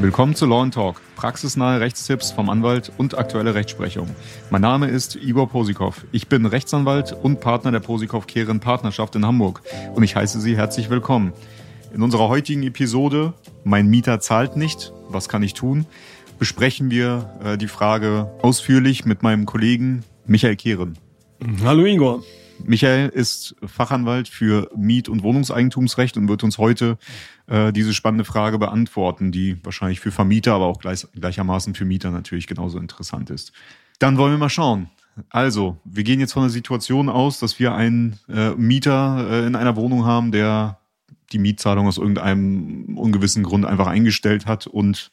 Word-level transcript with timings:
Willkommen 0.00 0.34
zu 0.34 0.46
Law 0.46 0.68
Talk, 0.68 1.00
praxisnahe 1.16 1.80
Rechtstipps 1.80 2.32
vom 2.32 2.50
Anwalt 2.50 2.92
und 2.98 3.16
aktuelle 3.16 3.54
Rechtsprechung. 3.54 4.08
Mein 4.50 4.62
Name 4.62 4.88
ist 4.88 5.16
Igor 5.16 5.48
Posikow. 5.48 6.04
Ich 6.12 6.28
bin 6.28 6.44
Rechtsanwalt 6.46 7.12
und 7.12 7.40
Partner 7.40 7.70
der 7.70 7.80
Posikow 7.80 8.26
Kehren 8.26 8.60
Partnerschaft 8.60 9.14
in 9.16 9.24
Hamburg 9.24 9.62
und 9.94 10.02
ich 10.02 10.16
heiße 10.16 10.40
Sie 10.40 10.56
herzlich 10.56 10.90
willkommen. 10.90 11.32
In 11.94 12.02
unserer 12.02 12.28
heutigen 12.28 12.62
Episode 12.62 13.34
Mein 13.64 13.86
Mieter 13.88 14.20
zahlt 14.20 14.56
nicht, 14.56 14.92
was 15.08 15.28
kann 15.28 15.42
ich 15.42 15.54
tun? 15.54 15.86
besprechen 16.42 16.90
wir 16.90 17.30
äh, 17.44 17.56
die 17.56 17.68
Frage 17.68 18.28
ausführlich 18.42 19.04
mit 19.04 19.22
meinem 19.22 19.46
Kollegen 19.46 20.02
Michael 20.26 20.56
Kehren. 20.56 20.98
Hallo 21.64 21.84
Igor. 21.84 22.22
Michael 22.62 23.08
ist 23.08 23.56
Fachanwalt 23.64 24.28
für 24.28 24.70
Miet- 24.76 25.08
und 25.08 25.24
Wohnungseigentumsrecht 25.24 26.16
und 26.16 26.28
wird 26.28 26.44
uns 26.44 26.58
heute 26.58 26.98
äh, 27.48 27.72
diese 27.72 27.94
spannende 27.94 28.24
Frage 28.24 28.58
beantworten, 28.58 29.32
die 29.32 29.56
wahrscheinlich 29.64 29.98
für 29.98 30.12
Vermieter, 30.12 30.54
aber 30.54 30.66
auch 30.66 30.78
gleich, 30.78 31.04
gleichermaßen 31.14 31.74
für 31.74 31.84
Mieter 31.84 32.12
natürlich 32.12 32.46
genauso 32.46 32.78
interessant 32.78 33.30
ist. 33.30 33.52
Dann 33.98 34.18
wollen 34.18 34.32
wir 34.32 34.38
mal 34.38 34.50
schauen. 34.50 34.90
Also, 35.30 35.78
wir 35.84 36.04
gehen 36.04 36.20
jetzt 36.20 36.32
von 36.32 36.44
der 36.44 36.50
Situation 36.50 37.08
aus, 37.08 37.40
dass 37.40 37.58
wir 37.58 37.74
einen 37.74 38.20
äh, 38.28 38.50
Mieter 38.50 39.26
äh, 39.28 39.46
in 39.46 39.56
einer 39.56 39.74
Wohnung 39.74 40.04
haben, 40.04 40.30
der 40.30 40.78
die 41.32 41.38
Mietzahlung 41.38 41.88
aus 41.88 41.98
irgendeinem 41.98 42.96
ungewissen 42.96 43.42
Grund 43.42 43.66
einfach 43.66 43.88
eingestellt 43.88 44.46
hat 44.46 44.68
und 44.68 45.10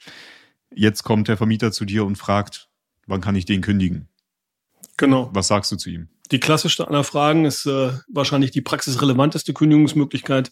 jetzt 0.74 1.04
kommt 1.04 1.28
der 1.28 1.38
Vermieter 1.38 1.72
zu 1.72 1.86
dir 1.86 2.06
und 2.06 2.18
fragt, 2.18 2.70
wann 3.08 3.22
kann 3.22 3.36
ich 3.36 3.46
den 3.46 3.62
kündigen? 3.62 4.10
Genau. 5.00 5.30
Was 5.32 5.48
sagst 5.48 5.72
du 5.72 5.78
zu 5.78 5.90
ihm? 5.90 6.10
Die 6.32 6.42
klassischste 6.42 6.88
aller 6.88 7.06
Fragen 7.06 7.46
ist 7.46 7.66
äh, 7.66 7.92
wahrscheinlich 8.10 8.52
die 8.52 8.62
praxisrelevanteste 8.62 9.54
Kündigungsmöglichkeit, 9.54 10.52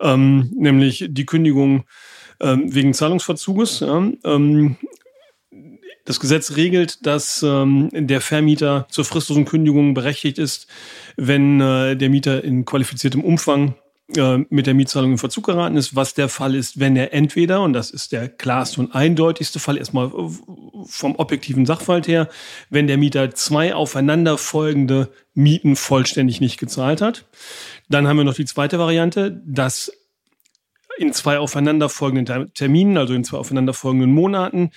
ähm, 0.00 0.52
nämlich 0.54 1.06
die 1.08 1.24
Kündigung 1.24 1.84
ähm, 2.38 2.72
wegen 2.72 2.92
Zahlungsverzuges. 2.92 3.80
Ja. 3.80 4.06
Ähm, 4.24 4.76
das 6.04 6.20
Gesetz 6.20 6.56
regelt, 6.56 7.06
dass 7.06 7.42
ähm, 7.42 7.88
der 7.92 8.20
Vermieter 8.20 8.86
zur 8.90 9.06
fristlosen 9.06 9.46
Kündigung 9.46 9.94
berechtigt 9.94 10.38
ist, 10.38 10.66
wenn 11.16 11.60
äh, 11.62 11.96
der 11.96 12.10
Mieter 12.10 12.44
in 12.44 12.66
qualifiziertem 12.66 13.24
Umfang 13.24 13.76
äh, 14.14 14.38
mit 14.50 14.66
der 14.66 14.74
Mietzahlung 14.74 15.12
in 15.12 15.18
Verzug 15.18 15.46
geraten 15.46 15.76
ist, 15.76 15.96
was 15.96 16.14
der 16.14 16.28
Fall 16.28 16.54
ist, 16.54 16.78
wenn 16.78 16.94
er 16.94 17.12
entweder, 17.12 17.62
und 17.62 17.72
das 17.72 17.90
ist 17.90 18.12
der 18.12 18.28
klarste 18.28 18.80
und 18.80 18.94
eindeutigste 18.94 19.58
Fall, 19.58 19.76
erstmal 19.76 20.12
vom 20.84 21.16
objektiven 21.16 21.66
Sachverhalt 21.66 22.06
her, 22.06 22.28
wenn 22.70 22.86
der 22.86 22.98
Mieter 22.98 23.32
zwei 23.32 23.74
aufeinanderfolgende 23.74 25.10
Mieten 25.34 25.74
vollständig 25.74 26.40
nicht 26.40 26.58
gezahlt 26.58 27.00
hat. 27.00 27.24
Dann 27.88 28.06
haben 28.06 28.16
wir 28.16 28.24
noch 28.24 28.34
die 28.34 28.44
zweite 28.44 28.78
Variante, 28.78 29.42
dass 29.44 29.92
in 30.98 31.12
zwei 31.12 31.38
aufeinanderfolgenden 31.38 32.52
Terminen, 32.54 32.96
also 32.96 33.14
in 33.14 33.24
zwei 33.24 33.38
aufeinanderfolgenden 33.38 34.12
Monaten, 34.12 34.70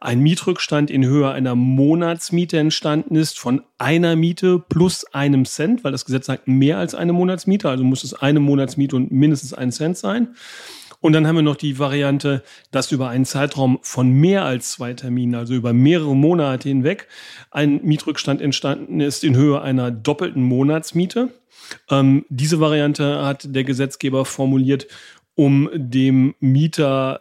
ein 0.00 0.20
Mietrückstand 0.20 0.90
in 0.90 1.04
Höhe 1.04 1.30
einer 1.30 1.54
Monatsmiete 1.54 2.58
entstanden 2.58 3.16
ist 3.16 3.38
von 3.38 3.62
einer 3.78 4.16
Miete 4.16 4.58
plus 4.58 5.04
einem 5.12 5.44
Cent, 5.44 5.84
weil 5.84 5.92
das 5.92 6.04
Gesetz 6.04 6.26
sagt 6.26 6.48
mehr 6.48 6.78
als 6.78 6.94
eine 6.94 7.12
Monatsmiete, 7.12 7.68
also 7.68 7.84
muss 7.84 8.04
es 8.04 8.14
eine 8.14 8.40
Monatsmiete 8.40 8.96
und 8.96 9.12
mindestens 9.12 9.52
ein 9.54 9.72
Cent 9.72 9.96
sein. 9.96 10.28
Und 11.00 11.12
dann 11.12 11.26
haben 11.26 11.36
wir 11.36 11.42
noch 11.42 11.56
die 11.56 11.78
Variante, 11.78 12.42
dass 12.70 12.90
über 12.90 13.08
einen 13.08 13.26
Zeitraum 13.26 13.78
von 13.82 14.10
mehr 14.10 14.44
als 14.44 14.72
zwei 14.72 14.94
Terminen, 14.94 15.34
also 15.34 15.54
über 15.54 15.72
mehrere 15.72 16.16
Monate 16.16 16.68
hinweg, 16.68 17.06
ein 17.50 17.80
Mietrückstand 17.84 18.40
entstanden 18.40 19.00
ist 19.00 19.22
in 19.22 19.36
Höhe 19.36 19.60
einer 19.60 19.90
doppelten 19.90 20.42
Monatsmiete. 20.42 21.30
Ähm, 21.90 22.24
diese 22.28 22.60
Variante 22.60 23.24
hat 23.24 23.54
der 23.54 23.64
Gesetzgeber 23.64 24.24
formuliert, 24.24 24.86
um 25.36 25.70
dem 25.72 26.34
Mieter 26.40 27.20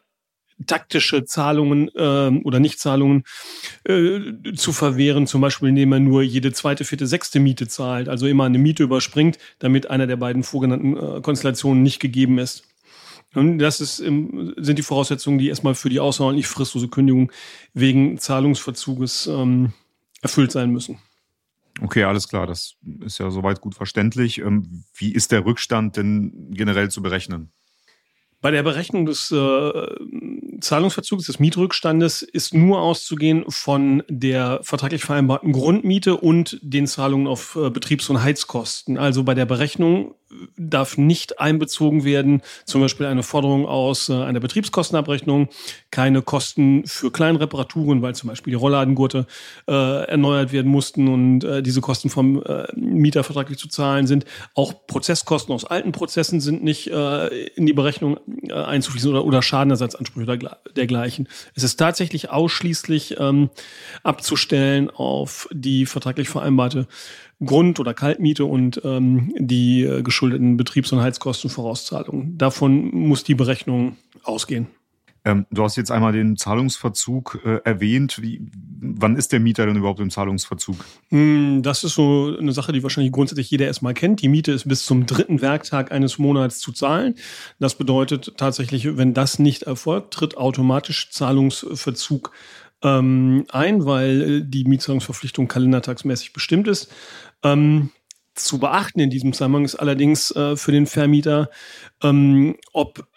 taktische 0.66 1.26
Zahlungen 1.26 1.90
äh, 1.96 2.42
oder 2.44 2.60
Nichtzahlungen 2.60 3.24
äh, 3.84 4.20
zu 4.56 4.72
verwehren, 4.72 5.28
zum 5.28 5.42
Beispiel 5.42 5.70
indem 5.70 5.92
er 5.92 6.00
nur 6.00 6.24
jede 6.24 6.54
zweite, 6.54 6.86
vierte, 6.86 7.08
sechste 7.08 7.40
Miete 7.40 7.68
zahlt, 7.68 8.08
also 8.10 8.26
immer 8.26 8.46
eine 8.46 8.58
Miete 8.58 8.84
überspringt, 8.84 9.38
damit 9.60 9.90
einer 9.90 10.08
der 10.08 10.16
beiden 10.16 10.44
vorgenannten 10.44 10.96
äh, 10.96 11.22
Konstellationen 11.22 11.84
nicht 11.84 12.00
gegeben 12.00 12.40
ist. 12.40 12.64
Und 13.34 13.60
das 13.60 13.82
ist, 13.82 13.98
sind 13.98 14.80
die 14.80 14.82
Voraussetzungen, 14.82 15.40
die 15.40 15.50
erstmal 15.50 15.76
für 15.76 15.90
die 15.90 16.00
außerordentlich 16.00 16.48
fristlose 16.48 16.88
Kündigung 16.88 17.34
wegen 17.74 18.18
Zahlungsverzuges 18.18 19.28
ähm, 19.28 19.74
erfüllt 20.22 20.54
sein 20.54 20.72
müssen. 20.72 21.00
Okay, 21.82 22.06
alles 22.06 22.30
klar, 22.30 22.48
das 22.48 22.78
ist 23.02 23.18
ja 23.18 23.30
soweit 23.30 23.60
gut 23.60 23.76
verständlich. 23.76 24.38
Ähm, 24.38 24.86
wie 24.94 25.12
ist 25.12 25.34
der 25.34 25.46
Rückstand 25.46 25.98
denn 25.98 26.48
generell 26.52 26.90
zu 26.90 27.02
berechnen? 27.02 27.52
Bei 28.46 28.52
der 28.52 28.62
Berechnung 28.62 29.08
des 29.08 29.32
äh, 29.32 29.88
Zahlungsverzugs 30.62 31.26
des 31.26 31.40
Mietrückstandes 31.40 32.22
ist 32.22 32.54
nur 32.54 32.80
auszugehen 32.80 33.44
von 33.50 34.04
der 34.08 34.60
vertraglich 34.62 35.04
vereinbarten 35.04 35.52
Grundmiete 35.52 36.16
und 36.16 36.60
den 36.62 36.86
Zahlungen 36.86 37.26
auf 37.26 37.56
äh, 37.56 37.72
Betriebs- 37.72 38.08
und 38.08 38.22
Heizkosten. 38.22 39.00
Also 39.00 39.24
bei 39.24 39.34
der 39.34 39.48
Berechnung 39.48 40.14
darf 40.58 40.98
nicht 40.98 41.40
einbezogen 41.40 42.04
werden, 42.04 42.42
zum 42.66 42.82
Beispiel 42.82 43.06
eine 43.06 43.24
Forderung 43.24 43.66
aus 43.66 44.10
äh, 44.10 44.14
einer 44.14 44.40
Betriebskostenabrechnung, 44.40 45.50
keine 45.92 46.22
Kosten 46.22 46.86
für 46.86 47.12
Kleinreparaturen, 47.12 48.02
weil 48.02 48.16
zum 48.16 48.30
Beispiel 48.30 48.52
die 48.52 48.58
Rolladengurte 48.58 49.28
äh, 49.68 50.06
erneuert 50.08 50.52
werden 50.52 50.72
mussten 50.72 51.08
und 51.08 51.44
äh, 51.44 51.62
diese 51.62 51.82
Kosten 51.82 52.10
vom 52.10 52.42
äh, 52.44 52.66
Mieter 52.76 53.24
vertraglich 53.24 53.58
zu 53.58 53.68
zahlen 53.68 54.08
sind. 54.08 54.26
Auch 54.56 54.88
Prozesskosten 54.88 55.54
aus 55.54 55.66
alten 55.66 55.92
Prozessen 55.92 56.42
sind 56.42 56.64
nicht 56.64 56.88
äh, 56.88 57.28
in 57.50 57.66
die 57.66 57.74
Berechnung 57.74 58.18
äh, 58.50 58.54
einzufließen 58.54 59.12
oder, 59.12 59.26
oder 59.26 59.42
Schadenersatzansprüche 59.42 60.40
dergleichen. 60.76 61.28
Es 61.54 61.64
ist 61.64 61.78
tatsächlich 61.78 62.30
ausschließlich 62.30 63.18
ähm, 63.20 63.50
abzustellen 64.04 64.90
auf 64.90 65.48
die 65.52 65.86
vertraglich 65.86 66.30
vereinbarte 66.30 66.88
Grund- 67.44 67.80
oder 67.80 67.94
Kaltmiete 67.94 68.46
und 68.46 68.82
ähm, 68.84 69.34
die 69.38 69.84
äh, 69.84 70.02
geschuldeten 70.04 70.58
Betriebs- 70.58 70.92
und 70.92 71.02
Heizkostenvorauszahlungen. 71.02 72.38
Davon 72.38 72.90
muss 72.92 73.24
die 73.24 73.36
Berechnung 73.36 73.98
ausgehen. 74.24 74.68
Ähm, 75.26 75.48
du 75.50 75.64
hast 75.64 75.76
jetzt 75.76 75.92
einmal 75.92 76.14
den 76.14 76.38
Zahlungsverzug 76.38 77.42
äh, 77.44 77.60
erwähnt. 77.64 78.22
Wie, 78.22 78.42
wann 78.80 79.16
ist 79.16 79.32
der 79.32 79.40
Mieter 79.40 79.66
denn 79.66 79.76
überhaupt 79.76 80.00
im 80.00 80.12
Zahlungsverzug? 80.12 80.76
Hm, 81.10 81.64
das 81.64 81.84
ist 81.84 81.96
so 81.96 82.38
eine 82.40 82.52
Sache, 82.52 82.72
die 82.72 82.84
wahrscheinlich 82.84 83.12
grundsätzlich 83.12 83.50
jeder 83.50 83.66
erstmal 83.66 83.96
kennt. 83.96 84.22
Die 84.22 84.28
Miete 84.30 84.52
ist 84.52 84.68
bis 84.68 84.86
zum 84.86 85.08
dritten 85.08 85.42
Werktag 85.42 85.92
eines 85.92 86.20
Monats 86.20 86.60
zu 86.60 86.72
zahlen. 86.72 87.16
Das 87.60 87.74
bedeutet 87.74 88.38
tatsächlich, 88.38 88.98
wenn 88.98 89.16
das 89.16 89.40
nicht 89.40 89.64
erfolgt, 89.64 90.14
tritt 90.14 90.38
automatisch 90.38 91.10
Zahlungsverzug 91.10 92.32
ähm, 92.84 93.46
ein, 93.50 93.86
weil 93.86 94.22
äh, 94.22 94.42
die 94.46 94.66
Mietzahlungsverpflichtung 94.66 95.48
kalendertagsmäßig 95.48 96.34
bestimmt 96.34 96.68
ist. 96.68 96.92
Ähm, 97.44 97.92
zu 98.36 98.60
beachten 98.60 99.00
in 99.00 99.10
diesem 99.10 99.34
Zusammenhang 99.34 99.66
ist 99.66 99.76
allerdings 99.76 100.32
äh, 100.32 100.56
für 100.56 100.72
den 100.72 100.88
Vermieter, 100.88 101.50
ähm, 102.04 102.58
ob 102.74 103.08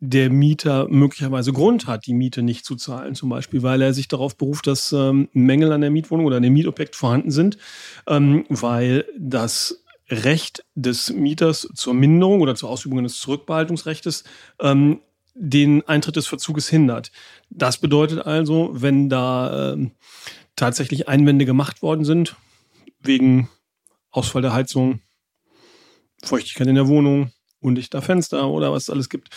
der 0.00 0.28
Mieter 0.30 0.88
möglicherweise 0.88 1.52
Grund 1.52 1.86
hat, 1.86 2.06
die 2.06 2.12
Miete 2.12 2.42
nicht 2.42 2.64
zu 2.64 2.76
zahlen, 2.76 3.14
zum 3.14 3.30
Beispiel, 3.30 3.62
weil 3.62 3.80
er 3.80 3.94
sich 3.94 4.08
darauf 4.08 4.36
beruft, 4.36 4.66
dass 4.66 4.92
ähm, 4.92 5.28
Mängel 5.32 5.72
an 5.72 5.80
der 5.80 5.90
Mietwohnung 5.90 6.26
oder 6.26 6.36
an 6.36 6.42
dem 6.42 6.52
Mietobjekt 6.52 6.96
vorhanden 6.96 7.30
sind, 7.30 7.56
ähm, 8.06 8.44
weil 8.48 9.06
das 9.18 9.84
Recht 10.08 10.64
des 10.74 11.12
Mieters 11.12 11.68
zur 11.74 11.94
Minderung 11.94 12.40
oder 12.40 12.54
zur 12.54 12.70
Ausübung 12.70 13.02
des 13.02 13.18
Zurückbehaltungsrechts 13.18 14.24
ähm, 14.60 15.00
den 15.38 15.86
Eintritt 15.86 16.16
des 16.16 16.26
Verzuges 16.26 16.68
hindert. 16.68 17.12
Das 17.50 17.78
bedeutet 17.78 18.26
also, 18.26 18.70
wenn 18.72 19.08
da 19.08 19.74
äh, 19.74 19.90
tatsächlich 20.56 21.08
Einwände 21.08 21.44
gemacht 21.44 21.82
worden 21.82 22.04
sind, 22.04 22.36
wegen 23.00 23.48
Ausfall 24.10 24.42
der 24.42 24.54
Heizung, 24.54 25.00
Feuchtigkeit 26.22 26.66
in 26.66 26.74
der 26.74 26.88
Wohnung, 26.88 27.32
undichter 27.60 28.00
Fenster 28.00 28.48
oder 28.48 28.72
was 28.72 28.84
es 28.84 28.90
alles 28.90 29.08
gibt, 29.08 29.28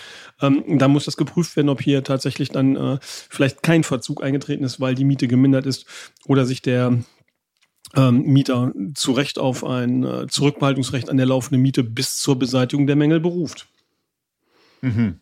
ähm, 0.42 0.78
dann 0.78 0.92
muss 0.92 1.06
das 1.06 1.18
geprüft 1.18 1.56
werden, 1.56 1.70
ob 1.70 1.82
hier 1.82 2.04
tatsächlich 2.04 2.50
dann 2.50 2.76
äh, 2.76 2.98
vielleicht 3.02 3.64
kein 3.64 3.84
Verzug 3.84 4.24
eingetreten 4.24 4.64
ist, 4.64 4.80
weil 4.80 4.96
die 4.96 5.04
Miete 5.04 5.28
gemindert 5.28 5.66
ist 5.66 5.86
oder 6.26 6.46
sich 6.46 6.62
der 6.62 6.98
ähm, 7.96 8.22
Mieter 8.22 8.72
zu 8.94 9.12
Recht 9.12 9.40
auf 9.40 9.66
ein 9.66 10.04
äh, 10.04 10.28
Zurückbehaltungsrecht 10.28 11.10
an 11.10 11.18
der 11.18 11.26
laufenden 11.26 11.62
Miete 11.62 11.84
bis 11.84 12.18
zur 12.18 12.38
Beseitigung 12.38 12.88
der 12.88 12.96
Mängel 12.96 13.20
beruft. 13.20 13.68
Mhm. 14.82 15.20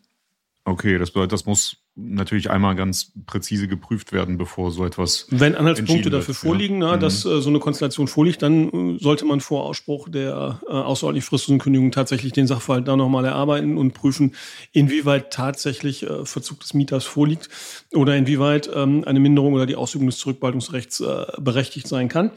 Okay, 0.67 0.97
das 0.97 1.11
bedeutet, 1.11 1.31
das 1.31 1.45
muss 1.45 1.77
natürlich 1.95 2.49
einmal 2.49 2.75
ganz 2.75 3.13
präzise 3.25 3.69
geprüft 3.69 4.11
werden, 4.11 4.37
bevor 4.37 4.69
so 4.71 4.85
etwas. 4.85 5.25
Wenn 5.29 5.55
Anhaltspunkte 5.55 6.09
dafür 6.09 6.27
wird, 6.27 6.37
vorliegen, 6.37 6.81
ja. 6.81 6.91
na, 6.91 6.97
dass 6.97 7.23
mhm. 7.23 7.31
äh, 7.31 7.41
so 7.41 7.49
eine 7.49 7.59
Konstellation 7.59 8.09
vorliegt, 8.09 8.41
dann 8.41 8.97
äh, 8.97 8.99
sollte 8.99 9.23
man 9.23 9.39
vor 9.39 9.63
Ausspruch 9.63 10.09
der 10.09 10.59
äh, 10.67 10.71
außerordentlich 10.73 11.23
fristlosen 11.23 11.59
Kündigung 11.59 11.91
tatsächlich 11.91 12.33
den 12.33 12.47
Sachverhalt 12.47 12.85
da 12.85 12.97
nochmal 12.97 13.23
erarbeiten 13.23 13.77
und 13.77 13.93
prüfen, 13.93 14.35
inwieweit 14.73 15.31
tatsächlich 15.31 16.03
äh, 16.03 16.25
Verzug 16.25 16.59
des 16.59 16.73
Mieters 16.73 17.05
vorliegt 17.05 17.47
oder 17.93 18.17
inwieweit 18.17 18.69
ähm, 18.75 19.05
eine 19.05 19.21
Minderung 19.21 19.53
oder 19.53 19.67
die 19.67 19.77
Ausübung 19.77 20.07
des 20.07 20.17
Zurückbaltungsrechts 20.17 20.99
äh, 20.99 21.27
berechtigt 21.39 21.87
sein 21.87 22.09
kann. 22.09 22.31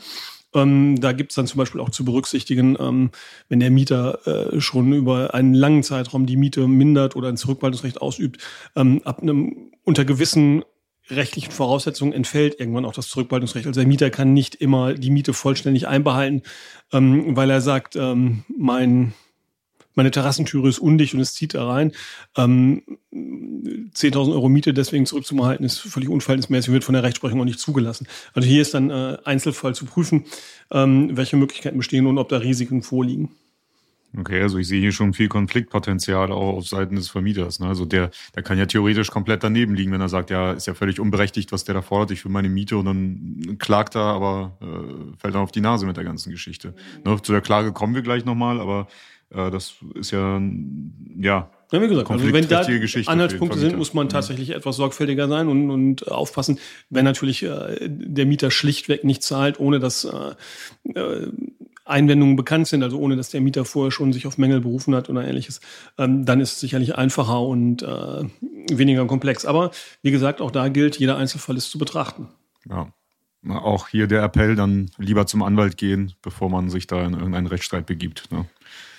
Ähm, 0.55 1.00
da 1.00 1.12
gibt 1.12 1.32
es 1.32 1.37
dann 1.37 1.47
zum 1.47 1.58
Beispiel 1.58 1.81
auch 1.81 1.91
zu 1.91 2.05
berücksichtigen, 2.05 2.76
ähm, 2.81 3.11
wenn 3.49 3.61
der 3.61 3.70
Mieter 3.70 4.26
äh, 4.26 4.61
schon 4.61 4.93
über 4.93 5.35
einen 5.35 5.55
langen 5.55 5.82
Zeitraum 5.82 6.26
die 6.26 6.37
Miete 6.37 6.67
mindert 6.67 7.17
oder 7.17 7.29
ein 7.29 7.37
Zurückweisungsrecht 7.37 8.02
ausübt, 8.02 8.43
ähm, 8.76 9.00
ab 9.05 9.20
einem 9.23 9.70
unter 9.85 10.05
gewissen 10.05 10.64
rechtlichen 11.08 11.50
Voraussetzungen 11.50 12.12
entfällt 12.12 12.58
irgendwann 12.61 12.85
auch 12.85 12.93
das 12.93 13.08
Zurückweisungsrecht. 13.08 13.67
Also 13.67 13.81
der 13.81 13.88
Mieter 13.88 14.11
kann 14.11 14.32
nicht 14.32 14.55
immer 14.55 14.94
die 14.94 15.11
Miete 15.11 15.32
vollständig 15.32 15.88
einbehalten, 15.88 16.43
ähm, 16.93 17.37
weil 17.37 17.50
er 17.50 17.61
sagt, 17.61 17.97
ähm, 17.97 18.44
mein 18.56 19.12
meine 19.94 20.10
Terrassentüre 20.10 20.69
ist 20.69 20.78
undicht 20.78 21.14
und 21.14 21.20
es 21.20 21.34
zieht 21.34 21.54
da 21.54 21.66
rein. 21.66 21.92
Ähm, 22.37 22.82
10.000 23.12 24.32
Euro 24.32 24.48
Miete 24.48 24.72
deswegen 24.72 25.06
zurückzuhalten, 25.06 25.66
ist 25.66 25.78
völlig 25.78 26.08
unverhältnismäßig, 26.08 26.72
wird 26.72 26.84
von 26.84 26.94
der 26.94 27.02
Rechtsprechung 27.02 27.40
auch 27.40 27.44
nicht 27.44 27.58
zugelassen. 27.58 28.06
Also 28.34 28.48
hier 28.48 28.62
ist 28.62 28.75
dann 28.75 28.90
äh, 28.90 29.19
Einzelfall 29.25 29.75
zu 29.75 29.84
prüfen, 29.84 30.25
ähm, 30.70 31.16
welche 31.16 31.37
Möglichkeiten 31.37 31.78
bestehen 31.78 32.06
und 32.06 32.19
ob 32.19 32.28
da 32.28 32.38
Risiken 32.38 32.82
vorliegen. 32.82 33.31
Okay, 34.19 34.42
also 34.42 34.58
ich 34.58 34.66
sehe 34.66 34.81
hier 34.81 34.90
schon 34.90 35.12
viel 35.12 35.28
Konfliktpotenzial 35.28 36.32
auch 36.32 36.56
auf 36.56 36.66
Seiten 36.66 36.96
des 36.96 37.08
Vermieters. 37.08 37.60
Ne? 37.60 37.69
Also 37.69 37.84
der, 37.84 38.10
der 38.34 38.42
kann 38.42 38.58
ja 38.58 38.66
theoretisch 38.66 39.08
komplett 39.08 39.44
daneben 39.44 39.75
liegen, 39.75 39.92
wenn 39.92 40.00
er 40.00 40.08
sagt, 40.08 40.31
ja, 40.31 40.52
ist 40.52 40.66
ja 40.66 40.75
völlig 40.75 40.98
unberechtigt, 40.98 41.52
was 41.52 41.62
der 41.62 41.75
da 41.75 41.82
fordert, 41.82 42.10
ich 42.10 42.20
für 42.20 42.28
meine 42.28 42.48
Miete 42.48 42.76
und 42.76 42.87
dann 42.87 43.56
klagt 43.58 43.94
er, 43.94 44.02
aber 44.02 44.56
äh, 44.60 45.16
fällt 45.19 45.34
dann 45.34 45.42
auf 45.42 45.52
die 45.52 45.60
Nase 45.60 45.87
mit 45.87 45.96
der 45.96 46.02
ganzen 46.02 46.32
Geschichte. 46.32 46.75
Ne? 47.04 47.22
Zu 47.22 47.31
der 47.31 47.40
Klage 47.40 47.72
kommen 47.72 47.94
wir 47.94 48.02
gleich 48.02 48.25
nochmal, 48.25 48.60
aber 48.60 48.88
äh, 49.31 49.50
das 49.50 49.75
ist 49.94 50.11
ja, 50.11 50.41
ja, 51.19 51.50
ja, 51.73 51.81
wie 51.81 51.88
gesagt, 51.88 52.11
also 52.11 52.32
wenn 52.32 52.49
da 52.49 52.62
Anhaltspunkte 53.06 53.59
sind, 53.59 53.77
muss 53.77 53.94
man 53.94 54.09
tatsächlich 54.09 54.49
ja. 54.49 54.56
etwas 54.56 54.77
sorgfältiger 54.77 55.29
sein 55.29 55.47
und, 55.47 55.71
und 55.71 56.11
aufpassen, 56.11 56.59
wenn 56.88 57.05
natürlich 57.05 57.44
äh, 57.44 57.79
der 57.88 58.27
Mieter 58.27 58.50
schlichtweg 58.50 59.05
nicht 59.05 59.23
zahlt, 59.23 59.61
ohne 59.61 59.79
dass 59.79 60.05
äh, 60.05 60.99
äh, 60.99 61.31
Einwendungen 61.85 62.35
bekannt 62.37 62.67
sind, 62.67 62.82
also 62.82 62.99
ohne 62.99 63.17
dass 63.17 63.31
der 63.31 63.41
Mieter 63.41 63.65
vorher 63.65 63.93
schon 63.93 64.12
sich 64.12 64.27
auf 64.27 64.37
Mängel 64.37 64.61
berufen 64.61 64.94
hat 64.94 65.09
oder 65.09 65.27
ähnliches, 65.27 65.61
ähm, 65.97 66.25
dann 66.25 66.41
ist 66.41 66.55
es 66.55 66.61
sicherlich 66.61 66.97
einfacher 66.97 67.41
und 67.41 67.83
äh, 67.83 68.25
weniger 68.71 69.06
komplex. 69.06 69.44
Aber 69.44 69.71
wie 70.03 70.11
gesagt, 70.11 70.41
auch 70.41 70.50
da 70.50 70.69
gilt, 70.69 70.99
jeder 70.99 71.17
Einzelfall 71.17 71.56
ist 71.56 71.71
zu 71.71 71.79
betrachten. 71.79 72.29
Ja. 72.69 72.93
Auch 73.48 73.88
hier 73.88 74.06
der 74.06 74.22
Appell, 74.22 74.54
dann 74.54 74.90
lieber 74.98 75.26
zum 75.26 75.42
Anwalt 75.42 75.76
gehen, 75.76 76.12
bevor 76.20 76.50
man 76.50 76.69
sich 76.69 76.87
da 76.87 77.04
in 77.04 77.14
irgendeinen 77.14 77.46
Rechtsstreit 77.46 77.87
begibt. 77.87 78.31
Ne? 78.31 78.46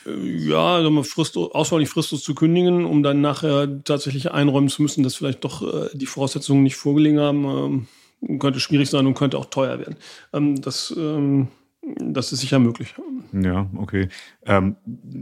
ja, 0.06 0.76
also 0.76 1.04
Frist, 1.04 1.38
auswahrlich 1.38 1.90
fristlos 1.90 2.24
zu 2.24 2.34
kündigen, 2.36 2.86
um 2.86 3.04
dann 3.04 3.22
nachher 3.22 3.84
tatsächlich 3.84 4.32
einräumen 4.32 4.70
zu 4.70 4.82
müssen, 4.82 5.04
dass 5.04 5.16
vielleicht 5.16 5.44
doch 5.44 5.62
äh, 5.62 5.90
die 5.94 6.06
Voraussetzungen 6.06 6.64
nicht 6.64 6.76
vorgelegen 6.76 7.20
haben, 7.20 7.88
ähm, 8.22 8.40
könnte 8.40 8.60
schwierig 8.60 8.90
sein 8.90 9.06
und 9.06 9.14
könnte 9.14 9.38
auch 9.38 9.46
teuer 9.46 9.80
werden. 9.80 9.96
Ähm, 10.34 10.62
das, 10.62 10.94
ähm, 10.98 11.50
das 11.82 12.32
ist 12.32 12.42
sicher 12.42 12.60
möglich. 12.60 12.96
Ja, 13.34 13.70
okay. 13.76 14.10
Ähm, 14.46 14.76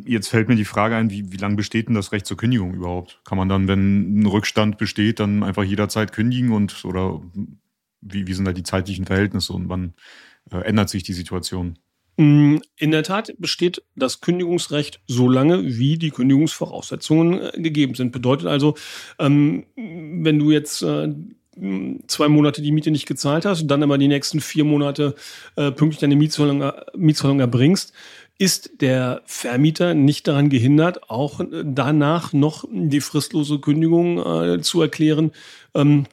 jetzt 0.05 0.29
fällt 0.29 0.47
mir 0.47 0.55
die 0.55 0.65
Frage 0.65 0.95
ein, 0.95 1.09
wie, 1.09 1.31
wie 1.31 1.37
lange 1.37 1.55
besteht 1.55 1.87
denn 1.87 1.95
das 1.95 2.11
Recht 2.11 2.25
zur 2.25 2.37
Kündigung 2.37 2.73
überhaupt? 2.73 3.19
Kann 3.23 3.37
man 3.37 3.49
dann, 3.49 3.67
wenn 3.67 4.21
ein 4.21 4.25
Rückstand 4.25 4.77
besteht, 4.77 5.19
dann 5.19 5.43
einfach 5.43 5.63
jederzeit 5.63 6.11
kündigen 6.11 6.51
und 6.51 6.83
oder 6.85 7.21
wie, 8.01 8.27
wie 8.27 8.33
sind 8.33 8.45
da 8.45 8.53
die 8.53 8.63
zeitlichen 8.63 9.05
Verhältnisse 9.05 9.53
und 9.53 9.69
wann 9.69 9.93
äh, 10.51 10.57
ändert 10.57 10.89
sich 10.89 11.03
die 11.03 11.13
Situation? 11.13 11.77
Mm, 12.19 12.57
in 12.75 12.91
der 12.91 13.03
Tat 13.03 13.33
besteht 13.37 13.81
das 13.95 14.19
Kündigungsrecht 14.19 14.99
so 15.07 15.29
lange, 15.29 15.63
wie 15.65 15.97
die 15.97 16.09
Kündigungsvoraussetzungen 16.09 17.39
äh, 17.39 17.61
gegeben 17.61 17.95
sind. 17.95 18.11
Bedeutet 18.11 18.47
also, 18.47 18.75
ähm, 19.19 19.65
wenn 19.77 20.37
du 20.37 20.51
jetzt 20.51 20.81
äh, 20.81 21.07
zwei 22.07 22.27
Monate 22.27 22.61
die 22.61 22.73
Miete 22.73 22.91
nicht 22.91 23.05
gezahlt 23.05 23.45
hast 23.45 23.61
und 23.61 23.69
dann 23.69 23.83
aber 23.83 23.97
die 23.97 24.09
nächsten 24.09 24.41
vier 24.41 24.65
Monate 24.65 25.15
äh, 25.55 25.71
pünktlich 25.71 26.01
deine 26.01 26.17
Mietzahlung, 26.17 26.69
Mietzahlung 26.93 27.39
erbringst, 27.39 27.93
ist 28.37 28.81
der 28.81 29.21
Vermieter 29.25 29.93
nicht 29.93 30.27
daran 30.27 30.49
gehindert, 30.49 31.09
auch 31.09 31.39
danach 31.63 32.33
noch 32.33 32.65
die 32.71 33.01
fristlose 33.01 33.59
Kündigung 33.59 34.61
zu 34.61 34.81
erklären. 34.81 35.31
Ähm, 35.75 36.05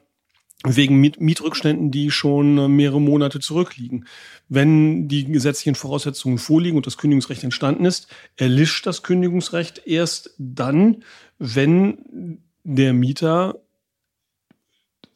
wegen 0.65 1.01
Mietrückständen, 1.01 1.91
die 1.91 2.11
schon 2.11 2.59
äh, 2.59 2.69
mehrere 2.69 3.01
Monate 3.01 3.41
zurückliegen. 3.41 4.07
Wenn 4.49 5.09
die 5.09 5.25
gesetzlichen 5.25 5.75
Voraussetzungen 5.75 6.39
vorliegen 6.39 6.77
und 6.77 6.87
das 6.87 6.99
Kündigungsrecht 6.99 7.45
entstanden 7.45 7.85
ist, 7.85 8.09
erlischt 8.37 8.87
das 8.87 9.03
Kündigungsrecht 9.03 9.83
erst 9.87 10.35
dann, 10.39 11.03
wenn 11.39 12.41
der 12.65 12.93
Mieter 12.93 13.61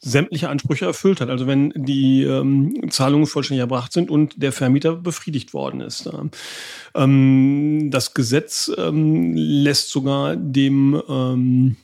sämtliche 0.00 0.48
Ansprüche 0.48 0.87
erfüllt 0.87 1.20
hat. 1.20 1.28
Also 1.28 1.46
wenn 1.46 1.72
die 1.76 2.22
ähm, 2.22 2.90
Zahlungen 2.90 3.26
vollständig 3.26 3.60
erbracht 3.60 3.92
sind 3.92 4.10
und 4.10 4.42
der 4.42 4.52
Vermieter 4.52 4.96
befriedigt 4.96 5.52
worden 5.52 5.81
ist. 5.81 6.08
Ähm, 6.94 7.90
das 7.90 8.14
Gesetz 8.14 8.70
ähm, 8.78 9.34
lässt 9.34 9.90
sogar 9.90 10.37
dem 10.37 11.00
ähm, 11.08 11.76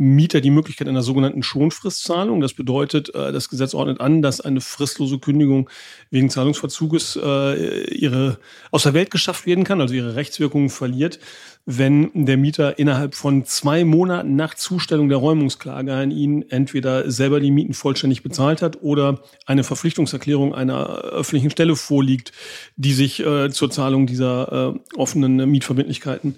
Mieter 0.00 0.40
die 0.40 0.50
Möglichkeit 0.50 0.88
einer 0.88 1.02
sogenannten 1.02 1.42
Schonfristzahlung. 1.42 2.40
Das 2.40 2.54
bedeutet, 2.54 3.14
äh, 3.14 3.32
das 3.32 3.50
Gesetz 3.50 3.74
ordnet 3.74 4.00
an, 4.00 4.22
dass 4.22 4.40
eine 4.40 4.62
fristlose 4.62 5.18
Kündigung 5.18 5.68
wegen 6.10 6.30
Zahlungsverzuges 6.30 7.20
äh, 7.22 7.94
ihre 7.94 8.38
aus 8.70 8.84
der 8.84 8.94
Welt 8.94 9.10
geschafft 9.10 9.44
werden 9.44 9.62
kann, 9.62 9.78
also 9.82 9.92
ihre 9.92 10.16
Rechtswirkungen 10.16 10.70
verliert, 10.70 11.20
wenn 11.66 12.10
der 12.14 12.38
Mieter 12.38 12.78
innerhalb 12.78 13.14
von 13.14 13.44
zwei 13.44 13.84
Monaten 13.84 14.36
nach 14.36 14.54
Zustellung 14.54 15.10
der 15.10 15.18
Räumungsklage 15.18 15.92
an 15.92 16.10
ihn 16.10 16.46
entweder 16.48 17.10
selber 17.10 17.38
die 17.38 17.50
Mieten 17.50 17.74
vollständig 17.74 18.22
bezahlt 18.22 18.62
hat 18.62 18.80
oder 18.80 19.20
eine 19.44 19.64
Verpflichtungserklärung 19.64 20.54
einer 20.54 20.86
öffentlichen 20.86 21.50
Stelle 21.50 21.76
vorliegt, 21.76 22.32
die 22.76 22.94
sich 22.94 23.20
äh, 23.20 23.50
zur 23.50 23.70
Zahlung 23.70 24.06
dieser 24.06 24.76
offenen 24.96 25.50
Mietverbindlichkeiten 25.50 26.36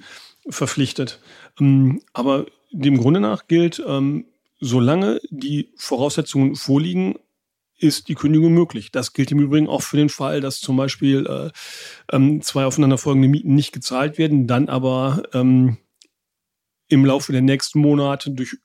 verpflichtet. 0.49 1.21
Ähm, 1.61 2.01
aber 2.13 2.47
dem 2.73 2.99
Grunde 2.99 3.21
nach 3.21 3.47
gilt, 3.47 3.83
ähm, 3.87 4.27
solange 4.61 5.21
die 5.31 5.71
Voraussetzungen 5.77 6.55
vorliegen, 6.55 7.17
ist 7.79 8.09
die 8.09 8.15
Kündigung 8.15 8.53
möglich. 8.53 8.93
Das 8.93 9.13
gilt 9.13 9.33
im 9.33 9.41
Übrigen 9.41 9.69
auch 9.69 9.83
für 9.83 9.97
den 9.97 10.09
Fall, 10.09 10.41
dass 10.41 10.61
zum 10.61 10.77
Beispiel 10.77 11.27
äh, 11.27 11.51
ähm, 12.15 12.41
zwei 12.41 12.65
aufeinanderfolgende 12.65 13.29
Mieten 13.29 13.55
nicht 13.55 13.73
gezahlt 13.73 14.19
werden, 14.19 14.47
dann 14.47 14.69
aber 14.69 15.25
ähm, 15.35 15.79
im 16.89 17.05
Laufe 17.05 17.33
der 17.33 17.43
nächsten 17.43 17.81
Monate 17.81 18.31
durch 18.31 18.57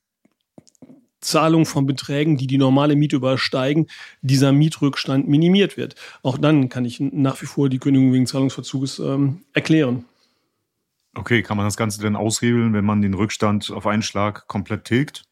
Zahlung 1.19 1.65
von 1.65 1.88
Beträgen, 1.88 2.38
die 2.38 2.45
die 2.45 2.59
normale 2.59 2.95
Miete 2.95 3.15
übersteigen, 3.15 3.88
dieser 4.21 4.51
Mietrückstand 4.51 5.27
minimiert 5.27 5.77
wird. 5.77 5.95
Auch 6.21 6.38
dann 6.38 6.69
kann 6.69 6.86
ich 6.86 7.00
nach 7.00 7.42
wie 7.42 7.48
vor 7.48 7.69
die 7.69 7.80
Kündigung 7.80 8.13
wegen 8.13 8.27
Zahlungsverzuges 8.27 8.99
ähm, 8.99 9.42
erklären. 9.54 10.06
Okay, 11.18 11.42
kann 11.42 11.57
man 11.57 11.66
das 11.66 11.78
Ganze 11.78 12.02
denn 12.02 12.16
aushebeln, 12.16 12.74
wenn 12.74 12.86
man 12.86 13.02
den 13.02 13.14
Rückstand 13.14 13.71
auf 13.71 13.88
einen 13.88 14.04
Schlag 14.04 14.47
komplett 14.47 14.86
tilgt? 14.86 15.24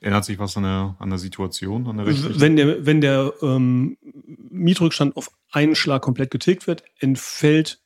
Ändert 0.00 0.24
sich 0.24 0.38
was 0.38 0.56
an 0.56 0.64
der, 0.64 0.96
an 0.98 1.10
der 1.10 1.18
Situation, 1.18 1.86
an 1.86 1.98
der 1.98 2.06
rechtlichen? 2.06 2.40
Wenn 2.40 2.56
der, 2.56 2.86
wenn 2.86 3.00
der 3.00 3.32
ähm, 3.40 3.96
Mietrückstand 4.50 5.16
auf 5.16 5.30
einen 5.52 5.76
Schlag 5.76 6.02
komplett 6.02 6.30
getilgt 6.30 6.66
wird, 6.66 6.82
entfällt 6.98 7.80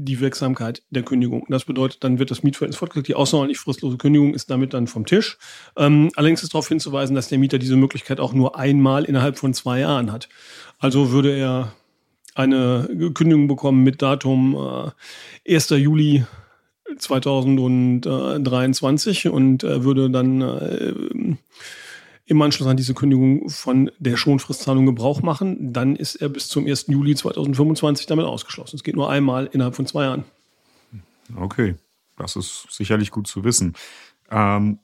die 0.00 0.20
Wirksamkeit 0.20 0.82
der 0.90 1.02
Kündigung. 1.02 1.44
Das 1.48 1.64
bedeutet, 1.64 2.04
dann 2.04 2.18
wird 2.18 2.30
das 2.30 2.42
Mietverhältnis 2.42 2.78
fortgesetzt. 2.78 3.08
Die 3.08 3.14
außerordentlich 3.14 3.58
fristlose 3.58 3.96
Kündigung 3.96 4.34
ist 4.34 4.50
damit 4.50 4.74
dann 4.74 4.86
vom 4.86 5.06
Tisch. 5.06 5.38
Ähm, 5.76 6.10
allerdings 6.14 6.42
ist 6.42 6.54
darauf 6.54 6.68
hinzuweisen, 6.68 7.16
dass 7.16 7.28
der 7.28 7.38
Mieter 7.38 7.58
diese 7.58 7.76
Möglichkeit 7.76 8.20
auch 8.20 8.32
nur 8.32 8.56
einmal 8.56 9.04
innerhalb 9.04 9.38
von 9.38 9.54
zwei 9.54 9.80
Jahren 9.80 10.12
hat. 10.12 10.28
Also 10.78 11.10
würde 11.10 11.36
er 11.36 11.72
eine 12.34 12.88
Kündigung 13.14 13.48
bekommen 13.48 13.82
mit 13.82 14.00
Datum 14.00 14.92
äh, 15.46 15.54
1. 15.54 15.70
Juli 15.70 16.24
2023 16.96 19.28
und 19.28 19.64
äh, 19.64 19.84
würde 19.84 20.10
dann 20.10 20.40
äh, 20.40 20.94
im 22.26 22.42
Anschluss 22.42 22.68
an 22.68 22.76
diese 22.76 22.94
Kündigung 22.94 23.48
von 23.48 23.90
der 23.98 24.16
Schonfristzahlung 24.16 24.86
Gebrauch 24.86 25.22
machen, 25.22 25.72
dann 25.72 25.96
ist 25.96 26.16
er 26.16 26.28
bis 26.28 26.48
zum 26.48 26.66
1. 26.66 26.86
Juli 26.88 27.14
2025 27.14 28.06
damit 28.06 28.26
ausgeschlossen. 28.26 28.76
Es 28.76 28.84
geht 28.84 28.96
nur 28.96 29.10
einmal 29.10 29.48
innerhalb 29.52 29.74
von 29.74 29.86
zwei 29.86 30.04
Jahren. 30.04 30.24
Okay, 31.36 31.74
das 32.16 32.36
ist 32.36 32.66
sicherlich 32.70 33.10
gut 33.10 33.26
zu 33.26 33.44
wissen. 33.44 33.74
Ähm, 34.30 34.78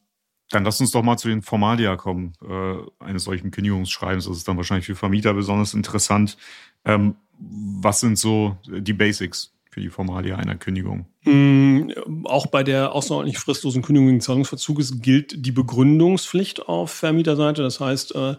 dann 0.50 0.64
lass 0.64 0.80
uns 0.80 0.92
doch 0.92 1.02
mal 1.02 1.16
zu 1.16 1.28
den 1.28 1.42
Formalia 1.42 1.96
kommen, 1.96 2.32
äh, 2.42 3.04
eines 3.04 3.24
solchen 3.24 3.50
Kündigungsschreibens. 3.50 4.26
Das 4.26 4.36
ist 4.36 4.48
dann 4.48 4.56
wahrscheinlich 4.56 4.86
für 4.86 4.94
Vermieter 4.94 5.34
besonders 5.34 5.74
interessant. 5.74 6.36
Ähm, 6.84 7.16
was 7.38 8.00
sind 8.00 8.18
so 8.18 8.56
die 8.66 8.92
Basics? 8.92 9.53
Für 9.74 9.80
die 9.80 9.90
Formalia 9.90 10.36
einer 10.36 10.54
Kündigung. 10.54 11.06
Mm, 11.24 11.90
auch 12.24 12.46
bei 12.46 12.62
der 12.62 12.92
außerordentlich 12.92 13.38
fristlosen 13.38 13.82
Kündigung 13.82 14.08
wegen 14.08 14.20
Zahlungsverzuges 14.20 15.00
gilt 15.00 15.44
die 15.44 15.50
Begründungspflicht 15.50 16.68
auf 16.68 16.92
Vermieterseite. 16.92 17.62
Das 17.62 17.80
heißt, 17.80 18.14
äh, 18.14 18.36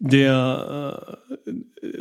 der 0.00 1.20
äh, 1.46 1.52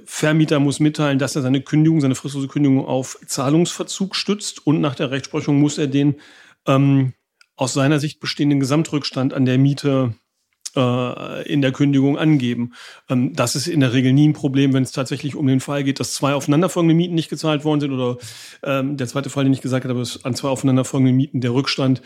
Vermieter 0.06 0.60
muss 0.60 0.80
mitteilen, 0.80 1.20
dass 1.20 1.36
er 1.36 1.44
seine 1.44 1.62
Kündigung, 1.62 2.01
seine 2.01 2.15
fristlose 2.15 2.48
Kündigung 2.48 2.84
auf 2.84 3.20
Zahlungsverzug 3.27 4.15
stützt 4.15 4.65
und 4.65 4.82
nach 4.82 4.96
der 4.96 5.12
Rechtsprechung 5.12 5.60
muss 5.60 5.77
er 5.77 5.86
den 5.86 6.15
ähm, 6.65 7.13
aus 7.56 7.74
seiner 7.74 8.00
Sicht 8.00 8.20
bestehenden 8.20 8.60
Gesamtrückstand 8.60 9.36
an 9.36 9.46
der 9.46 9.60
Miete 9.60 10.15
äh, 10.75 11.48
in 11.48 11.62
der 11.62 11.72
Kündigung 11.72 12.18
angeben. 12.18 12.74
Ähm, 13.10 13.34
das 13.34 13.56
ist 13.56 13.68
in 13.68 13.80
der 13.80 13.94
Regel 13.94 14.13
nie 14.13 14.30
ein 14.30 14.34
Problem, 14.34 14.74
wenn 14.74 14.84
es 14.84 14.92
tatsächlich 14.92 15.36
um 15.36 15.48
den 15.48 15.60
Fall 15.60 15.84
geht, 15.84 16.00
dass 16.00 16.13
zwei 16.13 16.34
aufeinanderfolgende 16.34 16.96
Mieten 16.96 17.15
nicht 17.15 17.30
gezahlt 17.30 17.63
worden 17.63 17.82
sind 17.82 17.92
oder 17.92 18.18
ähm, 18.63 18.98
der 18.98 19.08
zweite 19.08 19.30
Fall, 19.30 19.44
den 19.44 19.53
ich 19.53 19.62
gesagt 19.62 19.86
habe, 19.86 20.01
ist 20.01 20.25
an 20.25 20.36
zwei 20.36 20.50
aufeinanderfolgenden 20.50 21.15
Mieten 21.15 21.42
der 21.42 21.53
Rückstand 21.53 22.01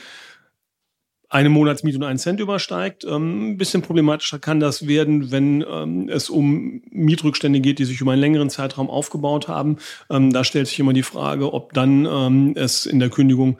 eine 1.30 1.50
Monatsmiete 1.50 1.98
und 1.98 2.04
einen 2.04 2.20
Cent 2.20 2.40
übersteigt. 2.40 3.04
Ähm, 3.04 3.52
ein 3.52 3.58
bisschen 3.58 3.82
problematischer 3.82 4.40
kann 4.40 4.62
das 4.62 4.88
werden, 4.88 5.30
wenn 5.32 6.08
es 6.08 6.30
um 6.30 6.82
Mietrückstände 6.90 7.60
geht, 7.60 7.80
die 7.80 7.86
sich 7.86 8.00
über 8.00 8.14
einen 8.14 8.22
längeren 8.22 8.50
Zeitraum 8.50 8.90
aufgebaut 8.90 9.50
haben. 9.50 9.76
Da 10.08 10.44
stellt 10.46 10.68
sich 10.68 10.80
immer 10.80 10.94
die 10.94 11.04
Frage, 11.04 11.54
ob 11.54 11.74
dann 11.74 12.56
es 12.56 12.86
in 12.86 13.00
der 13.00 13.10
Kündigung 13.10 13.58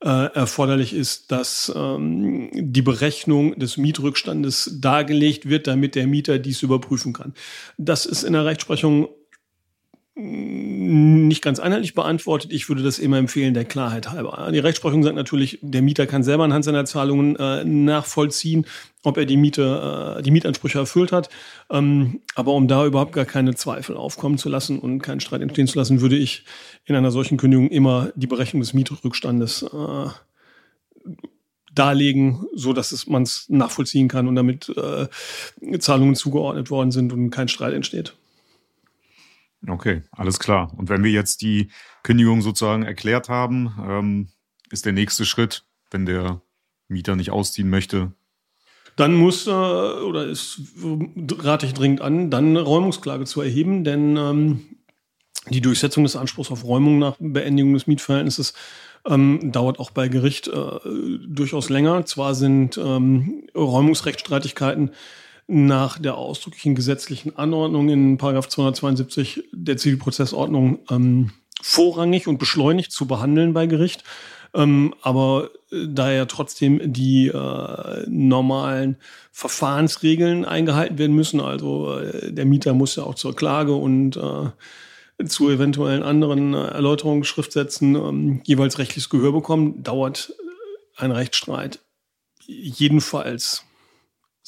äh, 0.00 0.32
erforderlich 0.34 0.92
ist, 0.94 1.32
dass 1.32 1.72
ähm, 1.74 2.50
die 2.52 2.82
Berechnung 2.82 3.58
des 3.58 3.76
Mietrückstandes 3.76 4.78
dargelegt 4.80 5.48
wird, 5.48 5.66
damit 5.66 5.94
der 5.94 6.06
Mieter 6.06 6.38
dies 6.38 6.62
überprüfen 6.62 7.12
kann. 7.12 7.34
Das 7.78 8.06
ist 8.06 8.22
in 8.22 8.32
der 8.32 8.44
Rechtsprechung 8.44 9.08
nicht 10.20 11.42
ganz 11.42 11.60
einheitlich 11.60 11.94
beantwortet. 11.94 12.52
Ich 12.52 12.68
würde 12.68 12.82
das 12.82 12.98
immer 12.98 13.18
empfehlen, 13.18 13.54
der 13.54 13.64
Klarheit 13.64 14.10
halber. 14.10 14.50
Die 14.52 14.58
Rechtsprechung 14.58 15.02
sagt 15.04 15.14
natürlich, 15.14 15.58
der 15.62 15.80
Mieter 15.80 16.06
kann 16.06 16.24
selber 16.24 16.44
anhand 16.44 16.64
seiner 16.64 16.84
Zahlungen 16.84 17.36
äh, 17.36 17.62
nachvollziehen, 17.64 18.66
ob 19.04 19.16
er 19.16 19.26
die 19.26 19.36
Miete, 19.36 20.16
äh, 20.18 20.22
die 20.22 20.32
Mietansprüche 20.32 20.78
erfüllt 20.78 21.12
hat. 21.12 21.28
Ähm, 21.70 22.20
aber 22.34 22.52
um 22.54 22.66
da 22.66 22.84
überhaupt 22.84 23.12
gar 23.12 23.26
keine 23.26 23.54
Zweifel 23.54 23.96
aufkommen 23.96 24.38
zu 24.38 24.48
lassen 24.48 24.80
und 24.80 25.00
keinen 25.00 25.20
Streit 25.20 25.40
entstehen 25.40 25.68
zu 25.68 25.78
lassen, 25.78 26.00
würde 26.00 26.16
ich 26.16 26.44
in 26.84 26.96
einer 26.96 27.12
solchen 27.12 27.38
Kündigung 27.38 27.68
immer 27.68 28.10
die 28.16 28.26
Berechnung 28.26 28.60
des 28.60 28.74
Mietrückstandes 28.74 29.62
äh, 29.62 30.08
darlegen, 31.72 32.44
so 32.54 32.72
dass 32.72 33.06
man 33.06 33.22
es 33.22 33.46
nachvollziehen 33.48 34.08
kann 34.08 34.26
und 34.26 34.34
damit 34.34 34.68
äh, 34.70 35.06
Zahlungen 35.78 36.16
zugeordnet 36.16 36.70
worden 36.70 36.90
sind 36.90 37.12
und 37.12 37.30
kein 37.30 37.46
Streit 37.46 37.74
entsteht. 37.74 38.14
Okay, 39.66 40.02
alles 40.12 40.38
klar. 40.38 40.72
Und 40.76 40.88
wenn 40.88 41.02
wir 41.02 41.10
jetzt 41.10 41.42
die 41.42 41.70
Kündigung 42.02 42.42
sozusagen 42.42 42.84
erklärt 42.84 43.28
haben, 43.28 43.74
ähm, 43.80 44.28
ist 44.70 44.86
der 44.86 44.92
nächste 44.92 45.24
Schritt, 45.24 45.64
wenn 45.90 46.06
der 46.06 46.42
Mieter 46.88 47.16
nicht 47.16 47.30
ausziehen 47.30 47.68
möchte, 47.70 48.12
dann 48.96 49.14
muss 49.14 49.46
äh, 49.46 49.50
oder 49.50 50.26
ist 50.26 50.60
rate 51.38 51.66
ich 51.66 51.74
dringend 51.74 52.00
an, 52.00 52.30
dann 52.30 52.46
eine 52.48 52.62
Räumungsklage 52.62 53.26
zu 53.26 53.40
erheben, 53.40 53.84
denn 53.84 54.16
ähm, 54.16 54.60
die 55.50 55.60
Durchsetzung 55.60 56.02
des 56.02 56.16
Anspruchs 56.16 56.50
auf 56.50 56.64
Räumung 56.64 56.98
nach 56.98 57.16
Beendigung 57.20 57.74
des 57.74 57.86
Mietverhältnisses 57.86 58.54
ähm, 59.06 59.52
dauert 59.52 59.78
auch 59.78 59.92
bei 59.92 60.08
Gericht 60.08 60.48
äh, 60.48 60.80
durchaus 61.28 61.68
länger. 61.68 62.06
Zwar 62.06 62.34
sind 62.34 62.76
ähm, 62.76 63.44
Räumungsrechtsstreitigkeiten 63.54 64.90
nach 65.48 65.98
der 65.98 66.16
ausdrücklichen 66.16 66.74
gesetzlichen 66.74 67.36
Anordnung 67.36 67.88
in 67.88 68.18
272 68.18 69.44
der 69.52 69.78
Zivilprozessordnung 69.78 70.80
ähm, 70.90 71.30
vorrangig 71.60 72.28
und 72.28 72.38
beschleunigt 72.38 72.92
zu 72.92 73.06
behandeln 73.06 73.54
bei 73.54 73.66
Gericht. 73.66 74.04
Ähm, 74.54 74.94
aber 75.02 75.50
äh, 75.70 75.86
da 75.88 76.12
ja 76.12 76.26
trotzdem 76.26 76.92
die 76.92 77.28
äh, 77.28 78.04
normalen 78.08 78.96
Verfahrensregeln 79.32 80.44
eingehalten 80.44 80.98
werden 80.98 81.16
müssen, 81.16 81.40
also 81.40 81.98
äh, 81.98 82.32
der 82.32 82.44
Mieter 82.44 82.74
muss 82.74 82.96
ja 82.96 83.04
auch 83.04 83.14
zur 83.14 83.34
Klage 83.34 83.74
und 83.74 84.16
äh, 84.16 85.26
zu 85.26 85.50
eventuellen 85.50 86.02
anderen 86.02 86.54
äh, 86.54 86.68
Erläuterungsschriftsätzen 86.68 87.94
ähm, 87.94 88.40
jeweils 88.44 88.78
rechtliches 88.78 89.10
Gehör 89.10 89.32
bekommen, 89.32 89.82
dauert 89.82 90.32
ein 90.96 91.10
Rechtsstreit 91.10 91.80
jedenfalls 92.46 93.64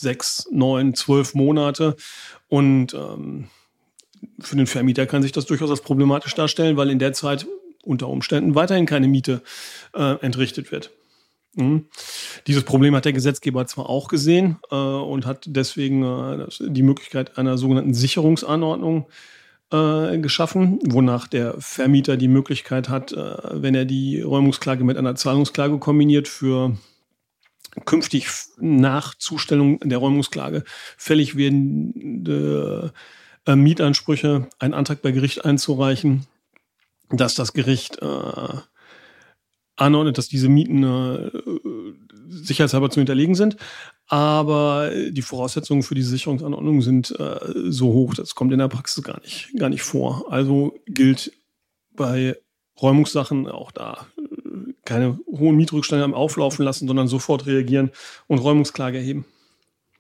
sechs, 0.00 0.48
neun, 0.50 0.94
zwölf 0.94 1.34
Monate. 1.34 1.96
Und 2.48 2.94
ähm, 2.94 3.48
für 4.38 4.56
den 4.56 4.66
Vermieter 4.66 5.06
kann 5.06 5.22
sich 5.22 5.32
das 5.32 5.46
durchaus 5.46 5.70
als 5.70 5.80
problematisch 5.80 6.34
darstellen, 6.34 6.76
weil 6.76 6.90
in 6.90 6.98
der 6.98 7.12
Zeit 7.12 7.46
unter 7.84 8.08
Umständen 8.08 8.54
weiterhin 8.54 8.86
keine 8.86 9.08
Miete 9.08 9.42
äh, 9.94 10.16
entrichtet 10.20 10.72
wird. 10.72 10.90
Mhm. 11.54 11.86
Dieses 12.46 12.62
Problem 12.62 12.94
hat 12.94 13.04
der 13.04 13.12
Gesetzgeber 13.12 13.66
zwar 13.66 13.88
auch 13.88 14.08
gesehen 14.08 14.58
äh, 14.70 14.74
und 14.74 15.26
hat 15.26 15.44
deswegen 15.46 16.02
äh, 16.02 16.46
die 16.60 16.82
Möglichkeit 16.82 17.38
einer 17.38 17.58
sogenannten 17.58 17.94
Sicherungsanordnung 17.94 19.06
äh, 19.72 20.18
geschaffen, 20.18 20.78
wonach 20.84 21.26
der 21.26 21.54
Vermieter 21.58 22.16
die 22.16 22.28
Möglichkeit 22.28 22.88
hat, 22.88 23.12
äh, 23.12 23.36
wenn 23.52 23.74
er 23.74 23.84
die 23.84 24.20
Räumungsklage 24.20 24.84
mit 24.84 24.96
einer 24.96 25.16
Zahlungsklage 25.16 25.78
kombiniert, 25.78 26.28
für 26.28 26.76
künftig 27.84 28.28
nach 28.58 29.14
Zustellung 29.14 29.78
der 29.80 29.98
Räumungsklage 29.98 30.64
fällig 30.96 31.36
werdende 31.36 32.92
äh, 33.46 33.56
Mietansprüche 33.56 34.48
einen 34.58 34.74
Antrag 34.74 35.02
bei 35.02 35.12
Gericht 35.12 35.44
einzureichen, 35.44 36.26
dass 37.10 37.34
das 37.34 37.52
Gericht 37.52 37.98
äh, 38.02 38.58
anordnet, 39.76 40.18
dass 40.18 40.28
diese 40.28 40.48
Mieten 40.48 40.82
äh, 40.82 41.30
sicherheitshalber 42.28 42.90
zu 42.90 43.00
hinterlegen 43.00 43.34
sind. 43.34 43.56
Aber 44.06 44.90
die 45.10 45.22
Voraussetzungen 45.22 45.82
für 45.82 45.94
diese 45.94 46.10
Sicherungsanordnung 46.10 46.82
sind 46.82 47.18
äh, 47.18 47.38
so 47.70 47.92
hoch, 47.92 48.14
das 48.14 48.34
kommt 48.34 48.52
in 48.52 48.58
der 48.58 48.68
Praxis 48.68 49.02
gar 49.02 49.20
nicht, 49.20 49.50
gar 49.56 49.68
nicht 49.68 49.82
vor. 49.82 50.26
Also 50.30 50.74
gilt 50.86 51.32
bei 51.92 52.36
Räumungssachen 52.80 53.48
auch 53.48 53.70
da 53.70 54.06
keine 54.84 55.18
hohen 55.26 55.56
Mietrückstände 55.56 56.04
am 56.04 56.14
Auflaufen 56.14 56.64
lassen, 56.64 56.86
sondern 56.86 57.08
sofort 57.08 57.46
reagieren 57.46 57.90
und 58.26 58.38
Räumungsklage 58.38 58.98
erheben. 58.98 59.24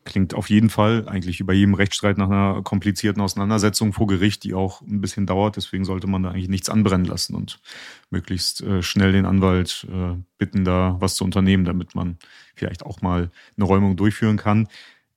Klingt 0.04 0.34
auf 0.34 0.48
jeden 0.48 0.70
Fall 0.70 1.06
eigentlich 1.06 1.40
über 1.40 1.52
jedem 1.52 1.74
Rechtsstreit 1.74 2.16
nach 2.16 2.30
einer 2.30 2.62
komplizierten 2.62 3.20
Auseinandersetzung 3.20 3.92
vor 3.92 4.06
Gericht, 4.06 4.44
die 4.44 4.54
auch 4.54 4.80
ein 4.80 5.02
bisschen 5.02 5.26
dauert. 5.26 5.56
Deswegen 5.56 5.84
sollte 5.84 6.06
man 6.06 6.22
da 6.22 6.30
eigentlich 6.30 6.48
nichts 6.48 6.70
anbrennen 6.70 7.04
lassen 7.04 7.34
und 7.34 7.60
möglichst 8.08 8.62
äh, 8.62 8.82
schnell 8.82 9.12
den 9.12 9.26
Anwalt 9.26 9.86
äh, 9.92 10.16
bitten, 10.38 10.64
da 10.64 10.96
was 11.00 11.16
zu 11.16 11.24
unternehmen, 11.24 11.66
damit 11.66 11.94
man 11.94 12.16
vielleicht 12.54 12.84
auch 12.86 13.02
mal 13.02 13.30
eine 13.56 13.66
Räumung 13.66 13.96
durchführen 13.96 14.38
kann. 14.38 14.68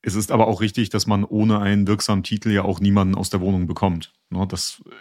Es 0.02 0.16
ist 0.16 0.34
aber 0.34 0.48
auch 0.48 0.60
richtig, 0.60 0.90
dass 0.90 1.08
man 1.08 1.24
ohne 1.24 1.60
einen 1.60 1.88
wirksamen 1.88 2.24
Titel 2.24 2.52
ja 2.52 2.64
auch 2.64 2.82
niemanden 2.82 3.16
aus 3.16 3.30
der 3.30 3.40
Wohnung 3.40 3.68
bekommt. 3.68 4.12
Ne, 4.30 4.46
das 4.46 4.84
äh, 4.86 4.92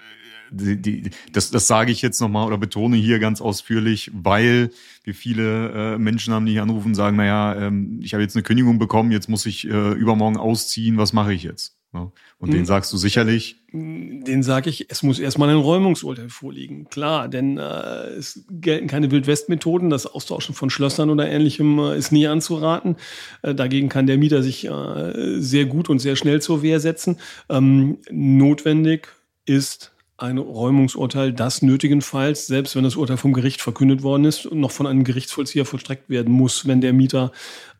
die, 0.53 0.77
die, 0.77 1.11
das, 1.33 1.51
das 1.51 1.67
sage 1.67 1.93
ich 1.93 2.03
jetzt 2.03 2.21
nochmal 2.21 2.47
oder 2.47 2.59
betone 2.59 2.97
hier 2.97 3.19
ganz 3.19 3.41
ausführlich, 3.41 4.11
weil 4.15 4.71
wir 5.05 5.15
viele 5.15 5.95
äh, 5.95 5.99
Menschen 5.99 6.33
haben, 6.33 6.47
die 6.47 6.53
hier 6.53 6.63
anrufen 6.63 6.89
und 6.89 6.95
sagen, 6.95 7.17
naja, 7.17 7.55
ähm, 7.57 8.01
ich 8.03 8.15
habe 8.15 8.23
jetzt 8.23 8.37
eine 8.37 8.43
Kündigung 8.43 8.79
bekommen, 8.79 9.13
jetzt 9.13 9.29
muss 9.29 9.47
ich 9.47 9.67
äh, 9.67 9.93
übermorgen 9.93 10.37
ausziehen, 10.37 10.99
was 10.99 11.13
mache 11.13 11.33
ich 11.33 11.43
jetzt? 11.43 11.77
Ja. 11.95 12.11
Und 12.39 12.49
mhm. 12.49 12.55
den 12.55 12.65
sagst 12.65 12.93
du 12.93 12.97
sicherlich. 12.97 13.57
Den 13.73 14.43
sage 14.43 14.71
ich, 14.71 14.91
es 14.91 15.03
muss 15.03 15.19
erstmal 15.19 15.51
ein 15.51 15.57
Räumungsurteil 15.57 16.31
vorliegen. 16.31 16.87
Klar, 16.89 17.29
denn 17.29 17.59
äh, 17.59 18.07
es 18.17 18.45
gelten 18.51 18.87
keine 18.87 19.11
Wildwest-Methoden. 19.11 19.91
Das 19.91 20.07
Austauschen 20.07 20.55
von 20.55 20.71
Schlössern 20.71 21.11
oder 21.11 21.29
ähnlichem 21.29 21.79
äh, 21.79 21.99
ist 21.99 22.11
nie 22.11 22.27
anzuraten. 22.27 22.97
Äh, 23.43 23.55
dagegen 23.55 23.91
kann 23.91 24.07
der 24.07 24.17
Mieter 24.17 24.43
sich 24.43 24.67
äh, 24.67 25.41
sehr 25.41 25.67
gut 25.67 25.91
und 25.91 25.99
sehr 25.99 26.17
schnell 26.17 26.41
zur 26.41 26.63
Wehr 26.63 26.81
setzen. 26.81 27.19
Ähm, 27.51 27.99
notwendig 28.11 29.09
ist 29.45 29.92
ein 30.23 30.39
Räumungsurteil, 30.39 31.33
das 31.33 31.63
nötigenfalls, 31.63 32.47
selbst 32.47 32.77
wenn 32.77 32.85
das 32.85 32.97
Urteil 32.97 33.17
vom 33.17 33.33
Gericht 33.33 33.61
verkündet 33.61 34.03
worden 34.03 34.25
ist, 34.25 34.51
noch 34.53 34.71
von 34.71 34.87
einem 34.87 35.05
Gerichtsvollzieher 35.05 35.67
vollstreckt 35.67 36.09
werden 36.09 36.33
muss, 36.33 36.67
wenn 36.67 36.81
der 36.81 36.93
Mieter 36.93 37.33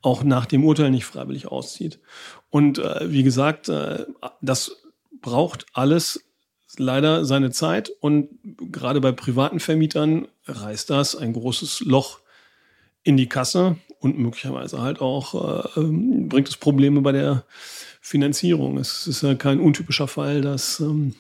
auch 0.03 0.25
nach 0.25 0.47
dem 0.47 0.65
Urteil 0.65 0.91
nicht 0.91 1.05
freiwillig 1.05 1.47
auszieht. 1.47 2.01
Und 2.51 2.79
äh, 2.79 3.11
wie 3.11 3.23
gesagt, 3.23 3.69
äh, 3.69 4.05
das 4.41 4.83
braucht 5.21 5.67
alles 5.73 6.25
leider 6.77 7.25
seine 7.25 7.51
Zeit 7.51 7.93
und 8.01 8.29
gerade 8.73 9.01
bei 9.01 9.13
privaten 9.13 9.61
Vermietern 9.61 10.27
reißt 10.47 10.91
das 10.91 11.15
ein 11.15 11.33
großes 11.35 11.81
Loch 11.81 12.21
in 13.05 13.17
die 13.17 13.29
Kasse 13.29 13.77
und 14.01 14.19
möglicherweise 14.19 14.81
halt 14.81 15.01
auch 15.01 15.75
äh, 15.77 15.81
ähm, 15.81 16.29
bringt 16.29 16.49
es 16.49 16.57
Probleme 16.57 17.03
bei 17.03 17.13
der 17.13 17.45
Finanzierung. 18.01 18.79
Es 18.79 19.07
ist 19.07 19.23
ja 19.23 19.35
kein 19.35 19.61
untypischer 19.61 20.09
Fall, 20.09 20.41
dass 20.41 20.81
ähm, 20.81 21.15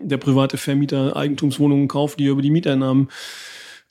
der 0.00 0.18
private 0.18 0.56
Vermieter 0.56 1.16
Eigentumswohnungen 1.16 1.88
kauft, 1.88 2.18
die 2.18 2.26
er 2.26 2.32
über 2.32 2.42
die 2.42 2.50
Mieteinnahmen 2.50 3.08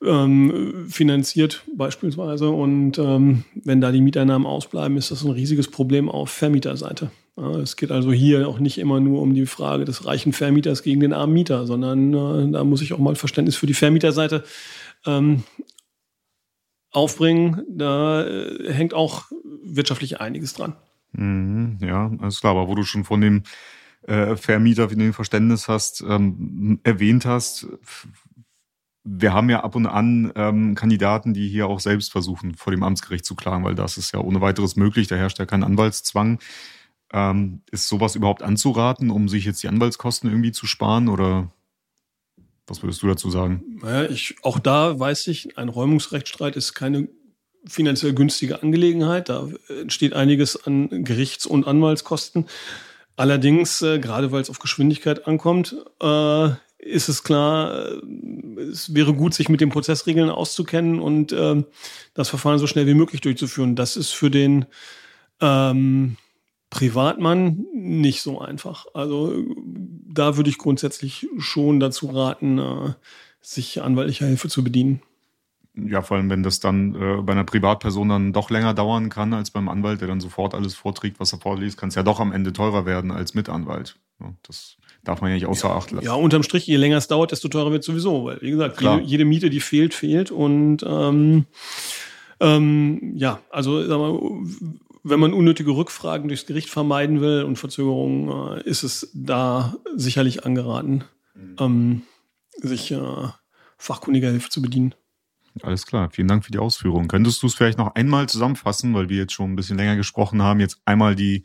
ähm, 0.04 0.86
finanziert 0.90 1.64
beispielsweise. 1.76 2.50
Und 2.50 2.98
ähm, 2.98 3.44
wenn 3.56 3.82
da 3.82 3.92
die 3.92 4.02
Mieteinnahmen 4.02 4.48
ausbleiben, 4.48 4.98
ist 4.98 5.12
das 5.12 5.24
ein 5.24 5.32
riesiges 5.32 5.70
Problem 5.70 6.10
auf 6.10 6.30
Vermieterseite. 6.30 7.12
Ja, 7.36 7.52
es 7.60 7.76
geht 7.76 7.92
also 7.92 8.12
hier 8.12 8.48
auch 8.48 8.60
nicht 8.60 8.78
immer 8.78 9.00
nur 9.00 9.22
um 9.22 9.34
die 9.34 9.46
Frage 9.46 9.86
des 9.86 10.06
reichen 10.06 10.34
Vermieters 10.34 10.82
gegen 10.84 11.00
den 11.00 11.14
armen 11.14 11.34
Mieter, 11.34 11.66
sondern 11.66 12.14
äh, 12.14 12.52
da 12.52 12.64
muss 12.64 12.82
ich 12.82 12.94
auch 12.94 13.00
mal 13.00 13.16
Verständnis 13.16 13.56
für 13.56 13.68
die 13.68 13.74
Vermieterseite 13.76 14.44
ähm, 15.06 15.44
aufbringen. 16.92 17.64
Da 17.70 18.26
äh, 18.26 18.74
hängt 18.74 18.94
auch 18.94 19.26
wirtschaftlich 19.64 20.20
einiges 20.20 20.54
dran. 20.54 20.76
Mhm, 21.14 21.78
ja, 21.82 22.12
alles 22.20 22.40
klar. 22.40 22.56
Aber 22.56 22.68
wo 22.68 22.76
du 22.76 22.84
schon 22.84 23.04
von 23.04 23.22
dem 23.22 23.44
äh, 24.04 24.36
Vermieter, 24.36 24.92
wie 24.92 24.96
du 24.96 25.04
ein 25.04 25.14
Verständnis 25.14 25.68
hast, 25.68 26.02
ähm, 26.02 26.80
erwähnt 26.84 27.26
hast, 27.26 27.68
wir 29.10 29.34
haben 29.34 29.50
ja 29.50 29.64
ab 29.64 29.76
und 29.76 29.86
an 29.86 30.34
ähm, 30.36 30.76
Kandidaten, 30.76 31.34
die 31.34 31.48
hier 31.48 31.68
auch 31.68 31.80
selbst 31.80 32.12
versuchen, 32.12 32.56
vor 32.56 32.72
dem 32.72 32.84
Amtsgericht 32.84 33.26
zu 33.26 33.36
klagen, 33.36 33.64
weil 33.64 33.76
das 33.76 33.98
ist 33.98 34.14
ja 34.14 34.20
ohne 34.20 34.42
weiteres 34.42 34.76
möglich, 34.76 35.08
da 35.08 35.16
herrscht 35.16 35.40
ja 35.40 35.46
kein 35.46 35.64
Anwaltszwang. 35.64 36.40
Ähm, 37.14 37.62
ist 37.72 37.88
sowas 37.88 38.16
überhaupt 38.16 38.44
anzuraten, 38.44 39.10
um 39.10 39.30
sich 39.30 39.46
jetzt 39.46 39.64
die 39.64 39.70
Anwaltskosten 39.70 40.30
irgendwie 40.30 40.52
zu 40.52 40.66
sparen 40.68 41.08
oder 41.08 41.50
was 42.68 42.84
würdest 42.84 43.02
du 43.02 43.08
dazu 43.08 43.30
sagen? 43.30 43.64
Naja, 43.82 44.10
ich, 44.10 44.36
auch 44.42 44.60
da 44.60 45.00
weiß 45.00 45.28
ich, 45.28 45.58
ein 45.58 45.70
Räumungsrechtsstreit 45.70 46.58
ist 46.58 46.74
keine 46.74 47.08
finanziell 47.66 48.14
günstige 48.14 48.62
Angelegenheit. 48.62 49.30
Da 49.30 49.48
entsteht 49.70 50.14
einiges 50.14 50.62
an 50.66 51.06
Gerichts- 51.06 51.46
und 51.46 51.66
Anwaltskosten. 51.66 52.46
Allerdings, 53.18 53.82
äh, 53.82 54.00
gerade 54.00 54.32
weil 54.32 54.42
es 54.42 54.50
auf 54.50 54.60
Geschwindigkeit 54.60 55.28
ankommt, 55.28 55.76
äh, 56.02 56.50
ist 56.78 57.10
es 57.10 57.24
klar, 57.24 57.90
äh, 57.90 58.62
es 58.62 58.94
wäre 58.94 59.14
gut, 59.14 59.34
sich 59.34 59.50
mit 59.50 59.60
den 59.60 59.70
Prozessregeln 59.70 60.30
auszukennen 60.30 61.00
und 61.00 61.32
äh, 61.32 61.64
das 62.14 62.30
Verfahren 62.30 62.60
so 62.60 62.68
schnell 62.68 62.86
wie 62.86 62.94
möglich 62.94 63.22
durchzuführen. 63.22 63.76
Das 63.76 63.98
ist 63.98 64.12
für 64.12 64.30
den 64.30 64.66
ähm, 65.42 66.18
Privatmann 66.70 67.66
nicht 67.74 68.22
so 68.22 68.40
einfach. 68.40 68.86
Also 68.94 69.34
da 69.66 70.38
würde 70.38 70.52
ich 70.52 70.60
grundsätzlich 70.60 71.28
schon 71.40 71.80
dazu 71.80 72.08
raten, 72.08 72.60
äh, 72.60 72.94
sich 73.42 73.82
anwaltlicher 73.82 74.28
Hilfe 74.28 74.48
zu 74.48 74.64
bedienen. 74.64 75.02
Ja, 75.86 76.02
vor 76.02 76.18
allem, 76.18 76.30
wenn 76.30 76.42
das 76.42 76.60
dann 76.60 76.96
äh, 76.96 77.22
bei 77.22 77.34
einer 77.34 77.44
Privatperson 77.44 78.10
dann 78.10 78.34
doch 78.34 78.50
länger 78.50 78.74
dauern 78.74 79.10
kann 79.10 79.34
als 79.34 79.52
beim 79.52 79.70
Anwalt, 79.70 80.02
der 80.02 80.08
dann 80.08 80.20
sofort 80.20 80.56
alles 80.56 80.74
vorträgt, 80.74 81.20
was 81.20 81.34
er 81.34 81.40
vorliest, 81.40 81.78
kann 81.78 81.90
es 81.90 81.96
ja 81.96 82.04
doch 82.04 82.20
am 82.20 82.32
Ende 82.32 82.52
teurer 82.52 82.86
werden 82.86 83.12
als 83.12 83.36
mit 83.36 83.48
Anwalt. 83.48 83.98
Ja, 84.20 84.34
das 84.42 84.78
darf 85.04 85.22
man 85.22 85.30
ja 85.30 85.36
nicht 85.36 85.46
außer 85.46 85.70
Acht 85.70 85.92
lassen. 85.92 86.06
Ja, 86.06 86.14
unterm 86.14 86.42
Strich, 86.42 86.66
je 86.66 86.78
länger 86.78 86.98
es 86.98 87.08
dauert, 87.08 87.32
desto 87.32 87.48
teurer 87.48 87.72
wird 87.72 87.84
sowieso, 87.84 88.26
weil, 88.26 88.42
wie 88.42 88.50
gesagt, 88.50 88.82
jede, 88.82 89.02
jede, 89.02 89.26
Miete, 89.26 89.50
die 89.52 89.60
fehlt, 89.60 89.94
fehlt. 89.94 90.32
Und 90.32 90.84
ähm, 90.88 91.46
ähm, 92.40 93.14
ja, 93.16 93.40
also 93.52 93.86
sag 93.86 94.00
mal, 94.00 94.20
wenn 95.04 95.20
man 95.20 95.34
unnötige 95.34 95.72
Rückfragen 95.72 96.28
durchs 96.28 96.46
Gericht 96.46 96.70
vermeiden 96.70 97.22
will 97.22 97.44
und 97.44 97.58
Verzögerungen, 97.58 98.58
äh, 98.58 98.64
ist 98.64 98.84
es 98.84 99.12
da 99.14 99.76
sicherlich 99.96 100.46
angeraten, 100.46 101.04
mhm. 101.36 101.56
ähm, 101.60 102.02
sich 102.58 102.92
äh, 102.92 103.28
fachkundiger 103.78 104.32
Hilfe 104.32 104.50
zu 104.50 104.62
bedienen. 104.62 104.96
Alles 105.64 105.86
klar, 105.86 106.10
vielen 106.12 106.28
Dank 106.28 106.46
für 106.46 106.52
die 106.52 106.60
Ausführungen. 106.60 107.08
Könntest 107.08 107.42
du 107.44 107.48
es 107.48 107.56
vielleicht 107.56 107.78
noch 107.78 107.96
einmal 107.96 108.28
zusammenfassen, 108.28 108.94
weil 108.94 109.10
wir 109.10 109.18
jetzt 109.18 109.34
schon 109.34 109.52
ein 109.52 109.56
bisschen 109.56 109.78
länger 109.78 109.96
gesprochen 109.96 110.42
haben, 110.42 110.60
jetzt 110.60 110.80
einmal 110.86 111.16
die 111.16 111.44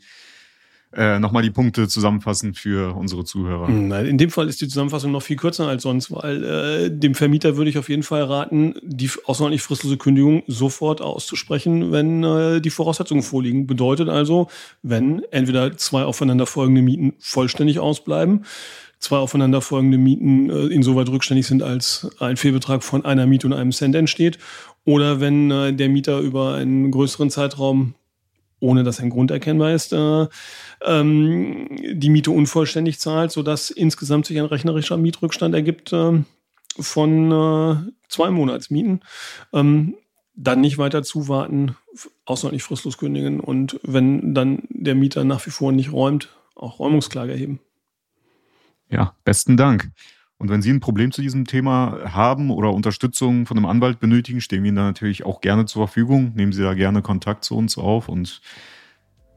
äh, 0.95 1.19
nochmal 1.19 1.41
die 1.41 1.49
Punkte 1.49 1.87
zusammenfassen 1.87 2.53
für 2.53 2.95
unsere 2.95 3.23
Zuhörer? 3.23 3.67
Nein, 3.69 4.05
in 4.05 4.17
dem 4.17 4.29
Fall 4.29 4.47
ist 4.47 4.61
die 4.61 4.67
Zusammenfassung 4.67 5.11
noch 5.11 5.23
viel 5.23 5.37
kürzer 5.37 5.67
als 5.67 5.83
sonst, 5.83 6.11
weil 6.11 6.43
äh, 6.43 6.89
dem 6.91 7.15
Vermieter 7.15 7.57
würde 7.57 7.69
ich 7.69 7.77
auf 7.77 7.89
jeden 7.89 8.03
Fall 8.03 8.23
raten, 8.23 8.75
die 8.83 9.09
außerordentlich 9.25 9.61
fristlose 9.61 9.97
Kündigung 9.97 10.43
sofort 10.47 11.01
auszusprechen, 11.01 11.91
wenn 11.91 12.23
äh, 12.23 12.61
die 12.61 12.69
Voraussetzungen 12.69 13.23
vorliegen. 13.23 13.65
Bedeutet 13.65 14.09
also, 14.09 14.49
wenn 14.81 15.23
entweder 15.31 15.75
zwei 15.77 16.03
aufeinanderfolgende 16.03 16.81
Mieten 16.81 17.13
vollständig 17.19 17.79
ausbleiben, 17.79 18.45
zwei 19.03 19.17
aufeinanderfolgende 19.17 19.97
Mieten 19.97 20.49
äh, 20.49 20.67
insoweit 20.67 21.09
rückständig 21.09 21.45
sind, 21.45 21.61
als 21.61 22.09
ein 22.19 22.37
Fehlbetrag 22.37 22.83
von 22.83 23.05
einer 23.05 23.27
Miete 23.27 23.47
und 23.47 23.53
einem 23.53 23.71
Cent 23.71 23.95
entsteht, 23.95 24.39
oder 24.85 25.19
wenn 25.19 25.51
äh, 25.51 25.73
der 25.73 25.89
Mieter 25.89 26.19
über 26.19 26.55
einen 26.55 26.91
größeren 26.91 27.29
Zeitraum 27.29 27.95
ohne 28.63 28.83
dass 28.83 29.01
ein 29.01 29.09
Grund 29.09 29.29
erkennbar 29.29 29.73
ist, 29.73 29.91
äh, 29.91 30.27
ähm, 30.85 31.67
die 31.81 32.09
Miete 32.09 32.31
unvollständig 32.31 32.97
zahlt, 32.97 33.31
sodass 33.31 33.69
insgesamt 33.69 34.25
sich 34.25 34.39
ein 34.39 34.45
rechnerischer 34.45 34.95
Mietrückstand 34.95 35.53
ergibt 35.53 35.91
äh, 35.91 36.23
von 36.79 37.31
äh, 37.31 37.91
zwei 38.07 38.31
Monatsmieten. 38.31 39.01
Ähm, 39.51 39.95
dann 40.35 40.61
nicht 40.61 40.77
weiter 40.77 41.03
zuwarten, 41.03 41.75
außerordentlich 42.25 42.63
fristlos 42.63 42.97
kündigen 42.97 43.39
und 43.39 43.79
wenn 43.83 44.33
dann 44.33 44.63
der 44.69 44.95
Mieter 44.95 45.25
nach 45.25 45.45
wie 45.45 45.51
vor 45.51 45.71
nicht 45.71 45.91
räumt, 45.91 46.29
auch 46.55 46.79
Räumungsklage 46.79 47.33
erheben. 47.33 47.59
Ja, 48.93 49.15
besten 49.25 49.57
Dank. 49.57 49.89
Und 50.37 50.49
wenn 50.49 50.61
Sie 50.61 50.69
ein 50.69 50.79
Problem 50.79 51.11
zu 51.11 51.23
diesem 51.23 51.45
Thema 51.45 52.13
haben 52.13 52.51
oder 52.51 52.71
Unterstützung 52.71 53.47
von 53.47 53.57
einem 53.57 53.65
Anwalt 53.65 53.99
benötigen, 53.99 54.39
stehen 54.39 54.61
wir 54.61 54.67
Ihnen 54.69 54.75
da 54.75 54.83
natürlich 54.83 55.25
auch 55.25 55.41
gerne 55.41 55.65
zur 55.65 55.87
Verfügung. 55.87 56.33
Nehmen 56.35 56.51
Sie 56.51 56.61
da 56.61 56.75
gerne 56.75 57.01
Kontakt 57.01 57.43
zu 57.43 57.57
uns 57.57 57.79
auf 57.79 58.07
und 58.07 58.39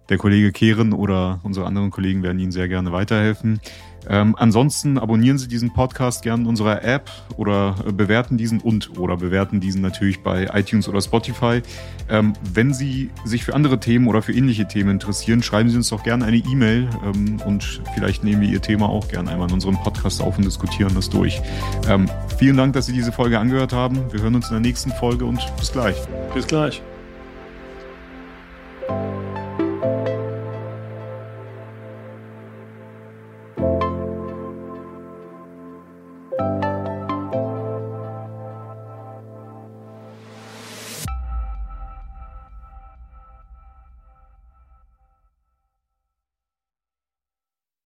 der 0.08 0.18
Kollege 0.18 0.52
Kehren 0.52 0.92
oder 0.92 1.40
unsere 1.42 1.66
anderen 1.66 1.90
Kollegen 1.90 2.22
werden 2.22 2.38
Ihnen 2.38 2.52
sehr 2.52 2.68
gerne 2.68 2.92
weiterhelfen. 2.92 3.60
Ähm, 4.08 4.36
ansonsten 4.38 4.98
abonnieren 4.98 5.38
Sie 5.38 5.48
diesen 5.48 5.72
Podcast 5.72 6.22
gerne 6.22 6.42
in 6.44 6.48
unserer 6.48 6.84
App 6.84 7.10
oder 7.36 7.74
äh, 7.86 7.92
bewerten 7.92 8.36
diesen 8.36 8.60
und 8.60 8.98
oder 8.98 9.16
bewerten 9.16 9.60
diesen 9.60 9.82
natürlich 9.82 10.20
bei 10.22 10.48
iTunes 10.54 10.88
oder 10.88 11.00
Spotify. 11.00 11.60
Ähm, 12.08 12.34
wenn 12.54 12.72
Sie 12.72 13.10
sich 13.24 13.44
für 13.44 13.54
andere 13.54 13.80
Themen 13.80 14.06
oder 14.06 14.22
für 14.22 14.32
ähnliche 14.32 14.68
Themen 14.68 14.90
interessieren, 14.90 15.42
schreiben 15.42 15.70
Sie 15.70 15.76
uns 15.76 15.88
doch 15.88 16.04
gerne 16.04 16.24
eine 16.24 16.36
E-Mail 16.36 16.88
ähm, 17.04 17.40
und 17.44 17.82
vielleicht 17.94 18.22
nehmen 18.22 18.42
wir 18.42 18.48
Ihr 18.48 18.62
Thema 18.62 18.88
auch 18.88 19.08
gerne 19.08 19.30
einmal 19.30 19.48
in 19.48 19.54
unserem 19.54 19.76
Podcast 19.76 20.22
auf 20.22 20.38
und 20.38 20.44
diskutieren 20.44 20.94
das 20.94 21.10
durch. 21.10 21.42
Ähm, 21.88 22.08
vielen 22.38 22.56
Dank, 22.56 22.74
dass 22.74 22.86
Sie 22.86 22.92
diese 22.92 23.10
Folge 23.10 23.40
angehört 23.40 23.72
haben. 23.72 23.98
Wir 24.12 24.22
hören 24.22 24.36
uns 24.36 24.46
in 24.48 24.52
der 24.52 24.60
nächsten 24.60 24.92
Folge 24.92 25.24
und 25.24 25.40
bis 25.58 25.72
gleich. 25.72 25.96
Bis 26.32 26.46
gleich. 26.46 26.80